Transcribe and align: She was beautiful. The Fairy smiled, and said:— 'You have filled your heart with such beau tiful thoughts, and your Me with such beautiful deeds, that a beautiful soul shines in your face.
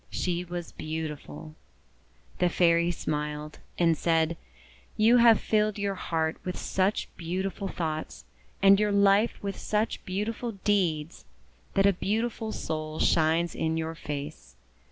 She 0.09 0.43
was 0.43 0.71
beautiful. 0.71 1.53
The 2.39 2.49
Fairy 2.49 2.89
smiled, 2.89 3.59
and 3.77 3.95
said:— 3.95 4.35
'You 4.97 5.17
have 5.17 5.39
filled 5.39 5.77
your 5.77 5.93
heart 5.93 6.37
with 6.43 6.57
such 6.57 7.07
beau 7.17 7.43
tiful 7.43 7.67
thoughts, 7.67 8.25
and 8.63 8.79
your 8.79 8.91
Me 8.91 9.29
with 9.43 9.59
such 9.59 10.03
beautiful 10.03 10.53
deeds, 10.63 11.25
that 11.75 11.85
a 11.85 11.93
beautiful 11.93 12.51
soul 12.51 12.97
shines 12.97 13.53
in 13.53 13.77
your 13.77 13.93
face. 13.93 14.55